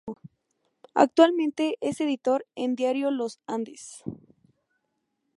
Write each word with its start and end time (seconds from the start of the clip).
Actualmente 0.95 1.77
es 1.79 2.01
editor 2.01 2.47
en 2.55 2.73
diario 2.75 3.11
Los 3.11 3.39
Andes. 3.45 4.03